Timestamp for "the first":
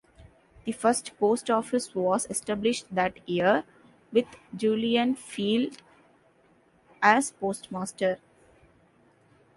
0.65-1.15